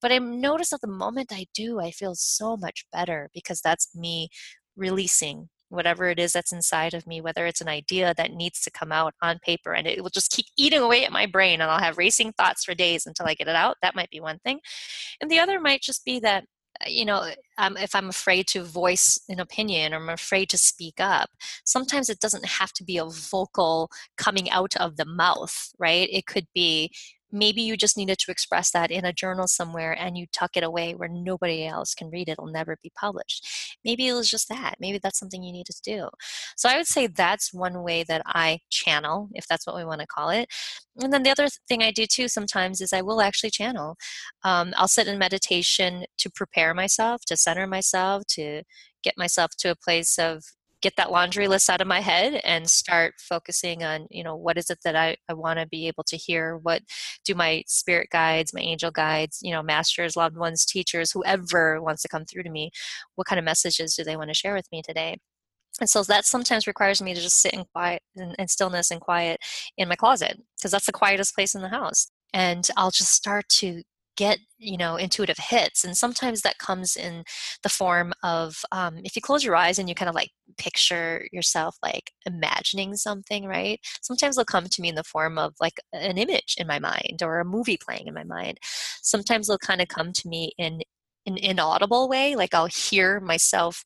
[0.01, 3.95] but i notice that the moment i do i feel so much better because that's
[3.95, 4.29] me
[4.75, 8.71] releasing whatever it is that's inside of me whether it's an idea that needs to
[8.71, 11.71] come out on paper and it will just keep eating away at my brain and
[11.71, 14.39] i'll have racing thoughts for days until i get it out that might be one
[14.39, 14.59] thing
[15.21, 16.45] and the other might just be that
[16.85, 20.95] you know um, if i'm afraid to voice an opinion or i'm afraid to speak
[20.99, 21.29] up
[21.63, 26.09] sometimes it doesn't have to be a vocal coming out of the mouth right?
[26.11, 26.91] It could be
[27.35, 30.63] maybe you just needed to express that in a journal somewhere and you tuck it
[30.63, 33.77] away where nobody else can read it it'll never be published.
[33.83, 36.09] Maybe it was just that maybe that's something you needed to do.
[36.55, 40.01] So i would say that's one way that i channel if that's what we want
[40.01, 40.47] to call it.
[41.01, 43.95] And then the other thing i do too sometimes is i will actually channel.
[44.43, 48.63] Um, i'll sit in meditation to prepare myself to center myself to
[49.03, 50.43] get myself to a place of
[50.81, 52.67] get that laundry list out of my head and mm-hmm.
[52.67, 56.03] start focusing on you know what is it that i, I want to be able
[56.07, 56.57] to hear?
[56.57, 56.81] What
[57.25, 62.01] do my spirit guides my angel guides you know masters loved ones teachers whoever wants
[62.03, 62.71] to come through to me
[63.15, 65.17] what kind of messages do they want to share with me today?
[65.79, 69.41] And so that sometimes requires me to just sit in quiet and, stillness and quiet
[69.77, 72.07] in my closet because that's the quietest place in the house.
[72.33, 73.81] And i'll just start to
[74.15, 77.23] get you know intuitive hits and sometimes that comes in
[77.63, 81.27] the form of um, if you close your eyes and you kind of like picture
[81.31, 83.79] yourself like imagining something right?
[84.01, 87.21] Sometimes they'll come to me in the form of like an image in my mind
[87.21, 88.57] or a movie playing in my mind.
[89.01, 90.81] Sometimes they'll kind of come to me in
[91.25, 93.83] an inaudible way like i'll hear myself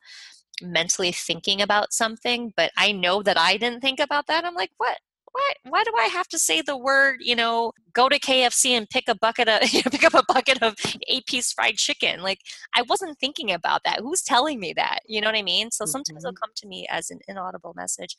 [0.61, 4.71] mentally thinking about something but i know that i didn't think about that i'm like
[4.77, 4.97] what
[5.31, 8.89] why, why do I have to say the word, you know, go to KFC and
[8.89, 9.61] pick a bucket of,
[9.91, 10.75] pick up a bucket of
[11.07, 12.21] eight piece fried chicken?
[12.21, 12.39] Like,
[12.75, 13.99] I wasn't thinking about that.
[13.99, 14.99] Who's telling me that?
[15.07, 15.71] You know what I mean?
[15.71, 16.23] So sometimes mm-hmm.
[16.23, 18.15] they'll come to me as an inaudible message.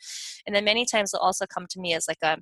[0.46, 2.38] And then many times they'll also come to me as like a,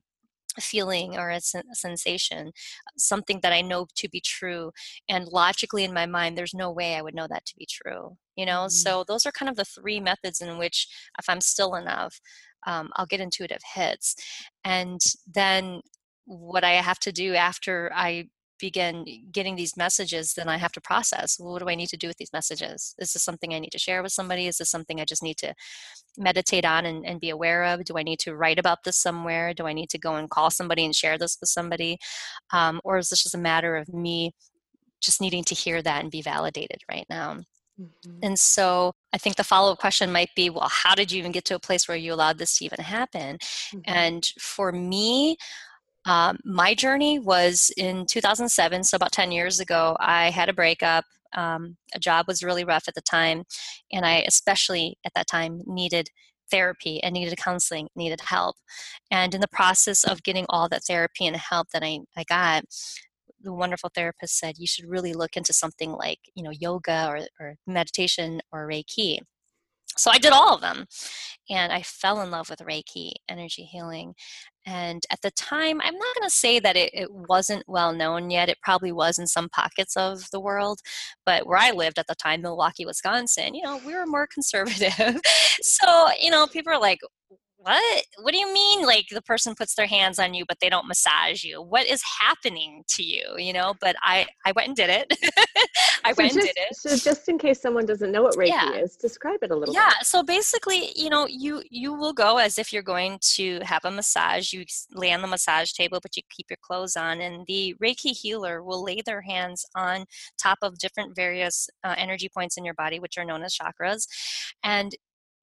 [0.60, 2.52] feeling or a sensation,
[2.96, 4.72] something that I know to be true.
[5.08, 8.16] And logically in my mind, there's no way I would know that to be true.
[8.36, 8.70] You know, mm-hmm.
[8.70, 10.86] so those are kind of the three methods in which,
[11.18, 12.20] if I'm still enough,
[12.66, 14.14] um, I'll get intuitive hits.
[14.64, 15.80] And then
[16.24, 20.80] what I have to do after I begin getting these messages, then I have to
[20.80, 22.94] process well, what do I need to do with these messages?
[22.98, 24.46] Is this something I need to share with somebody?
[24.46, 25.54] Is this something I just need to
[26.16, 27.84] meditate on and, and be aware of?
[27.84, 29.54] Do I need to write about this somewhere?
[29.54, 31.98] Do I need to go and call somebody and share this with somebody?
[32.52, 34.32] Um, or is this just a matter of me
[35.00, 37.38] just needing to hear that and be validated right now?
[37.80, 38.18] Mm-hmm.
[38.22, 41.32] And so I think the follow up question might be well, how did you even
[41.32, 43.38] get to a place where you allowed this to even happen?
[43.38, 43.80] Mm-hmm.
[43.86, 45.36] And for me,
[46.04, 51.04] um, my journey was in 2007, so about 10 years ago, I had a breakup.
[51.36, 53.44] Um, a job was really rough at the time,
[53.92, 56.08] and I especially at that time needed
[56.50, 58.56] therapy and needed counseling, needed help.
[59.10, 62.64] And in the process of getting all that therapy and help that I, I got,
[63.48, 67.20] the wonderful therapist said you should really look into something like you know yoga or,
[67.40, 69.18] or meditation or reiki.
[69.96, 70.84] So i did all of them
[71.48, 74.14] and i fell in love with reiki energy healing
[74.66, 78.30] and at the time i'm not going to say that it, it, wasn't well known
[78.30, 80.78] yet it probably was in some pockets of the world
[81.24, 85.20] but where i lived at the time milwaukee wisconsin you know we were more conservative.
[85.62, 87.00] So you know people are like
[87.58, 88.04] what?
[88.22, 90.86] What do you mean like the person puts their hands on you but they don't
[90.86, 91.60] massage you?
[91.60, 93.74] What is happening to you you know?
[93.80, 95.12] But i i went and did it.
[96.04, 96.76] I so went just, and did it.
[96.76, 98.74] so just in case someone doesn't know what reiki yeah.
[98.74, 100.06] is describe it a little yeah bit.
[100.06, 103.90] so basically you know you you will go as if you're going to have a
[103.90, 104.52] massage.
[104.52, 108.16] You lay on the massage table but you keep your clothes on and the reiki
[108.16, 110.04] healer will lay their hands on
[110.40, 114.06] top of different various uh, energy points in your body which are known as chakras
[114.62, 114.94] and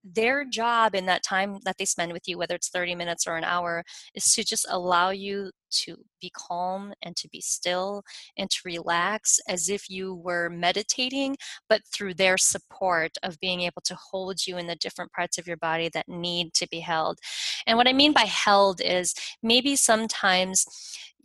[0.05, 3.35] their job in that time that they spend with you, whether it's 30 minutes or
[3.35, 8.03] an hour, is to just allow you to be calm and to be still
[8.37, 11.35] and to relax as if you were meditating,
[11.67, 15.47] but through their support of being able to hold you in the different parts of
[15.47, 17.17] your body that need to be held.
[17.65, 20.65] And what I mean by held is maybe sometimes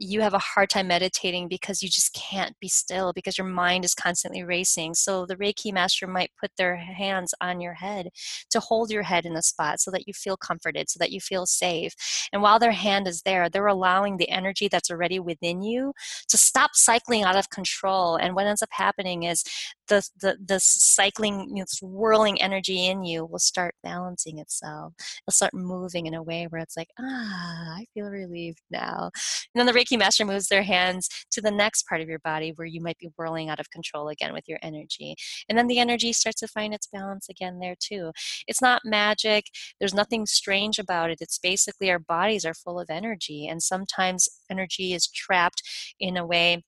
[0.01, 3.85] you have a hard time meditating because you just can't be still because your mind
[3.85, 4.95] is constantly racing.
[4.95, 8.09] So the Reiki master might put their hands on your head
[8.49, 11.21] to hold your head in a spot so that you feel comforted, so that you
[11.21, 11.95] feel safe.
[12.33, 15.93] And while their hand is there, they're allowing the energy that's already within you
[16.29, 18.17] to stop cycling out of control.
[18.17, 19.45] And what ends up happening is
[19.91, 24.95] the the, the cycling, you know, swirling energy in you will start balancing itself.
[25.27, 29.11] It'll start moving in a way where it's like, ah, I feel relieved now.
[29.55, 32.53] And then the Reiki master moves their hands to the next part of your body
[32.55, 35.15] where you might be whirling out of control again with your energy.
[35.49, 38.13] And then the energy starts to find its balance again there too.
[38.47, 39.47] It's not magic.
[39.79, 41.19] There's nothing strange about it.
[41.21, 45.63] It's basically our bodies are full of energy and sometimes energy is trapped
[45.99, 46.63] in a way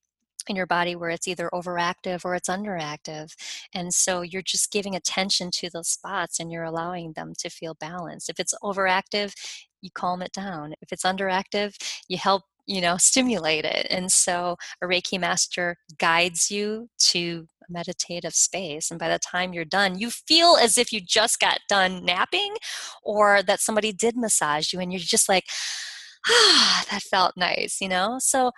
[0.47, 3.33] in your body where it's either overactive or it's underactive.
[3.73, 7.75] And so you're just giving attention to those spots and you're allowing them to feel
[7.75, 8.29] balanced.
[8.29, 9.33] If it's overactive,
[9.81, 10.73] you calm it down.
[10.81, 11.75] If it's underactive,
[12.07, 17.71] you help you know stimulate it and so a reiki master guides you to a
[17.71, 21.59] meditative space and by the time you're done you feel as if you just got
[21.67, 22.55] done napping
[23.03, 25.43] or that somebody did massage you and you're just like
[26.27, 28.51] ah that felt nice you know so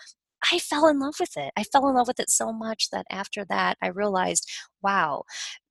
[0.51, 1.51] I fell in love with it.
[1.57, 4.49] I fell in love with it so much that after that, I realized,
[4.81, 5.23] wow,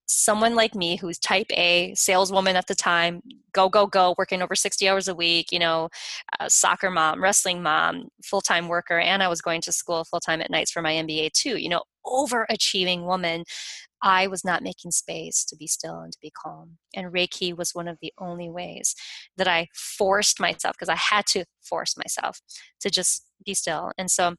[0.06, 3.22] someone like me who's type A, saleswoman at the time,
[3.52, 5.88] go, go, go, working over 60 hours a week, you know,
[6.48, 10.40] soccer mom, wrestling mom, full time worker, and I was going to school full time
[10.40, 13.44] at nights for my MBA too, you know, overachieving woman.
[14.02, 16.76] I was not making space to be still and to be calm.
[16.94, 18.94] And Reiki was one of the only ways
[19.38, 22.40] that I forced myself, because I had to force myself
[22.80, 23.92] to just be still.
[23.96, 24.34] And so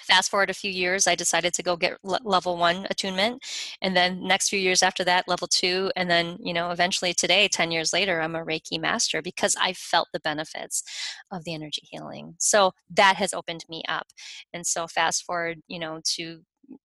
[0.00, 3.42] fast forward a few years i decided to go get level one attunement
[3.82, 7.48] and then next few years after that level two and then you know eventually today
[7.48, 10.82] 10 years later i'm a reiki master because i felt the benefits
[11.30, 12.34] of the energy healing.
[12.38, 14.08] So that has opened me up.
[14.52, 16.40] And so fast forward you know to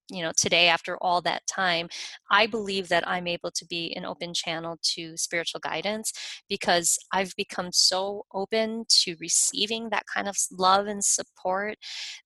[0.09, 1.87] you know today after all that time
[2.31, 6.11] i believe that i'm able to be an open channel to spiritual guidance
[6.49, 11.75] because i've become so open to receiving that kind of love and support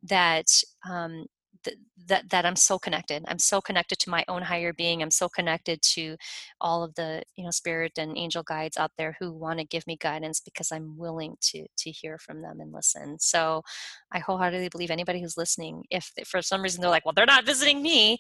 [0.03, 0.47] that
[0.89, 1.26] um,
[1.64, 3.24] th- that that I'm so connected.
[3.28, 5.01] I'm so connected to my own higher being.
[5.01, 6.16] I'm so connected to
[6.62, 9.86] all of the you know spirit and angel guides out there who want to give
[9.88, 13.20] me guidance because I'm willing to to hear from them and listen.
[13.20, 13.64] So
[14.12, 17.45] I wholeheartedly believe anybody who's listening, if for some reason they're like, well, they're not
[17.45, 18.18] visiting me,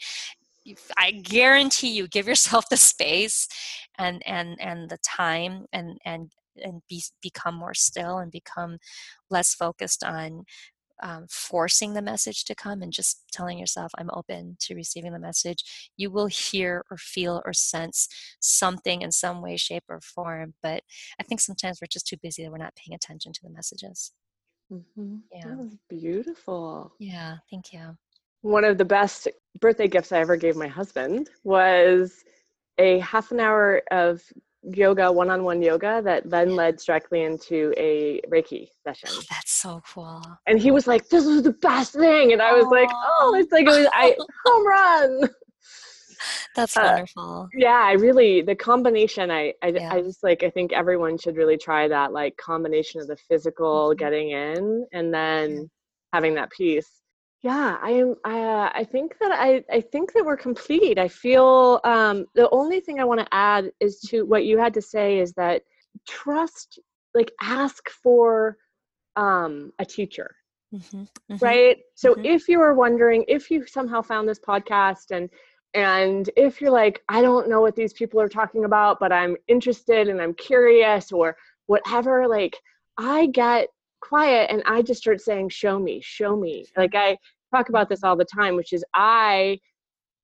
[0.97, 3.47] I guarantee you give yourself the space
[3.97, 6.31] and and and the time and and
[6.61, 8.79] and be, become more still and become
[9.29, 10.43] less focused on
[11.01, 15.19] um, forcing the message to come and just telling yourself, I'm open to receiving the
[15.19, 18.07] message, you will hear or feel or sense
[18.39, 20.53] something in some way, shape, or form.
[20.61, 20.83] But
[21.19, 24.11] I think sometimes we're just too busy that we're not paying attention to the messages.
[24.71, 25.15] Mm-hmm.
[25.33, 25.47] Yeah.
[25.47, 26.93] That was beautiful.
[26.99, 27.97] Yeah, thank you.
[28.41, 29.27] One of the best
[29.59, 32.23] birthday gifts I ever gave my husband was
[32.77, 34.21] a half an hour of
[34.63, 39.09] yoga, one on one yoga, that then led directly into a Reiki session.
[39.11, 40.23] Oh, that's so cool.
[40.47, 42.33] And he was like, This was the best thing.
[42.33, 45.29] And I was like, Oh, it's like it was I home run.
[46.55, 47.47] That's uh, wonderful.
[47.53, 49.31] Yeah, I really the combination.
[49.31, 49.93] I I, yeah.
[49.93, 53.89] I just like I think everyone should really try that like combination of the physical
[53.89, 53.97] mm-hmm.
[53.97, 55.69] getting in and then
[56.11, 56.98] having that piece
[57.41, 60.97] yeah i am i uh, i think that i i think that we're complete.
[60.99, 64.73] I feel um the only thing i want to add is to what you had
[64.73, 65.63] to say is that
[66.07, 66.79] trust
[67.13, 68.57] like ask for
[69.15, 70.35] um a teacher.
[70.73, 71.77] Mm-hmm, mm-hmm, right?
[71.95, 72.25] So mm-hmm.
[72.25, 75.29] if you were wondering if you somehow found this podcast and
[75.73, 79.35] and if you're like i don't know what these people are talking about but i'm
[79.47, 81.35] interested and i'm curious or
[81.67, 82.57] whatever like
[82.97, 83.67] i get
[84.01, 86.65] quiet and I just start saying, show me, show me.
[86.77, 87.17] Like I
[87.53, 89.59] talk about this all the time, which is I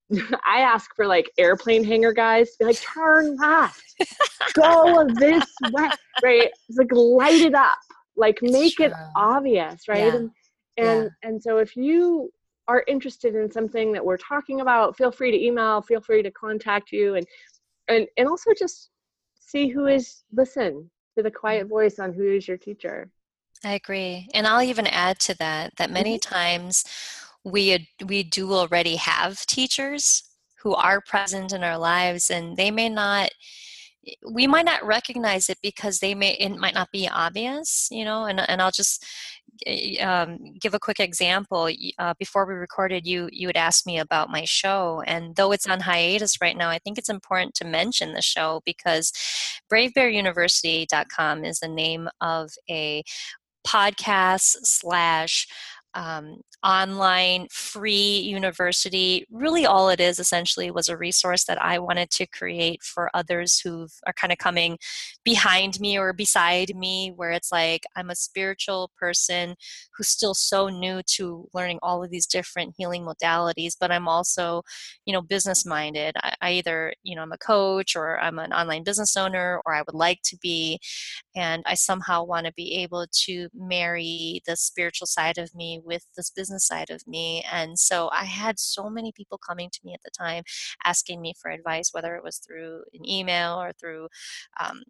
[0.45, 3.83] I ask for like airplane hangar guys to be like, turn left,
[4.53, 5.89] go this way,
[6.23, 6.51] right?
[6.69, 7.77] It's like light it up,
[8.15, 8.85] like it's make true.
[8.85, 10.05] it obvious, right?
[10.05, 10.15] Yeah.
[10.15, 10.31] And
[10.77, 11.29] and, yeah.
[11.29, 12.29] and so if you
[12.67, 16.31] are interested in something that we're talking about, feel free to email, feel free to
[16.31, 17.25] contact you and
[17.87, 18.89] and and also just
[19.39, 21.69] see who is listen to the quiet mm-hmm.
[21.69, 23.09] voice on who is your teacher.
[23.63, 24.29] I agree.
[24.33, 26.33] And I'll even add to that that many mm-hmm.
[26.33, 26.83] times
[27.43, 30.23] we we do already have teachers
[30.61, 33.29] who are present in our lives and they may not
[34.27, 38.25] we might not recognize it because they may it might not be obvious you know
[38.25, 39.05] and, and i'll just
[40.01, 44.29] um, give a quick example uh, before we recorded you you had asked me about
[44.29, 48.13] my show and though it's on hiatus right now i think it's important to mention
[48.13, 49.11] the show because
[49.71, 53.03] bravebearuniversity.com is the name of a
[53.65, 55.47] podcast slash
[55.93, 59.25] um, online free university.
[59.29, 63.59] Really, all it is essentially was a resource that I wanted to create for others
[63.59, 64.79] who are kind of coming
[65.23, 69.55] behind me or beside me, where it's like I'm a spiritual person
[69.95, 74.63] who's still so new to learning all of these different healing modalities, but I'm also,
[75.05, 76.15] you know, business minded.
[76.23, 79.75] I, I either, you know, I'm a coach or I'm an online business owner or
[79.75, 80.79] I would like to be.
[81.35, 86.05] And I somehow want to be able to marry the spiritual side of me with
[86.17, 87.43] this business side of me.
[87.51, 90.43] And so I had so many people coming to me at the time
[90.83, 94.07] asking me for advice, whether it was through an email or through
[94.59, 94.83] um,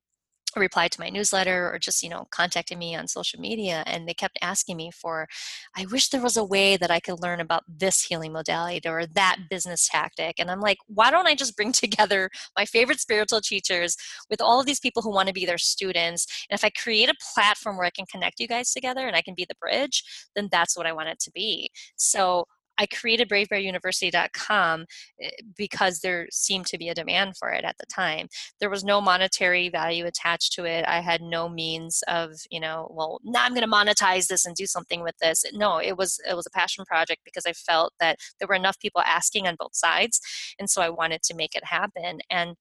[0.60, 4.14] replied to my newsletter or just you know contacted me on social media and they
[4.14, 5.28] kept asking me for
[5.76, 9.06] i wish there was a way that i could learn about this healing modality or
[9.06, 10.36] that business tactic.
[10.40, 13.96] And i'm like why don't i just bring together my favorite spiritual teachers
[14.30, 16.26] with all of these people who want to be their students?
[16.50, 19.22] And if i create a platform where i can connect you guys together and i
[19.22, 20.04] can be the bridge
[20.36, 21.70] then that's what i want it to be.
[21.96, 22.46] So
[22.78, 24.86] I created bravebearuniversity.com
[25.22, 28.28] eh, because there seemed to be a demand for it at the time.
[28.60, 30.86] There was no monetary value attached to it.
[30.88, 34.56] I had no means of, you know, well, now I'm going to monetize this and
[34.56, 35.44] do something with this.
[35.54, 38.80] No, it was it was a passion project because I felt that there were enough
[38.80, 40.20] people asking on both sides,
[40.60, 42.20] and so I wanted to make it happen.
[42.30, 42.56] And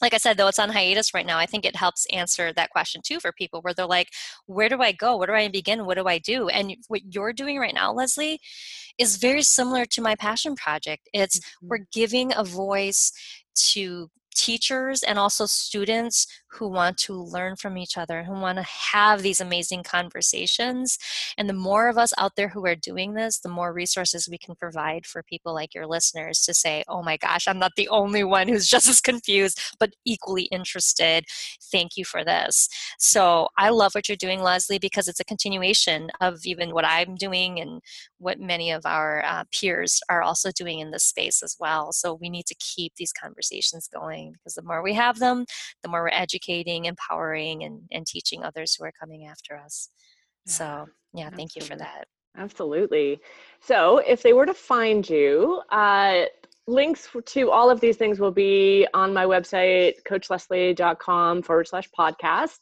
[0.00, 2.70] like I said, though it's on hiatus right now, I think it helps answer that
[2.70, 4.08] question too for people where they're like,
[4.46, 5.16] where do I go?
[5.16, 5.86] Where do I begin?
[5.86, 6.48] What do I do?
[6.48, 8.38] And what you're doing right now, Leslie,
[8.98, 11.08] is very similar to my passion project.
[11.12, 11.68] It's mm-hmm.
[11.68, 13.12] we're giving a voice
[13.72, 16.26] to teachers and also students
[16.56, 20.98] who want to learn from each other, who want to have these amazing conversations.
[21.36, 24.38] And the more of us out there who are doing this, the more resources we
[24.38, 27.88] can provide for people like your listeners to say, oh my gosh, I'm not the
[27.88, 31.24] only one who's just as confused, but equally interested.
[31.70, 32.68] Thank you for this.
[32.98, 37.16] So I love what you're doing, Leslie, because it's a continuation of even what I'm
[37.16, 37.80] doing and
[38.18, 41.92] what many of our uh, peers are also doing in this space as well.
[41.92, 45.44] So we need to keep these conversations going because the more we have them,
[45.82, 46.08] the more we're
[46.46, 49.90] educating, empowering, and, and teaching others who are coming after us.
[50.46, 51.36] So, yeah, absolutely.
[51.36, 52.06] thank you for that.
[52.36, 53.20] Absolutely.
[53.60, 56.24] So, if they were to find you, uh,
[56.68, 62.58] links to all of these things will be on my website, coachleslie.com forward slash podcast.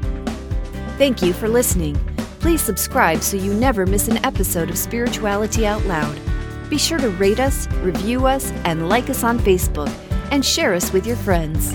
[0.97, 1.95] Thank you for listening.
[2.39, 6.19] Please subscribe so you never miss an episode of Spirituality Out Loud.
[6.69, 9.91] Be sure to rate us, review us, and like us on Facebook,
[10.31, 11.73] and share us with your friends.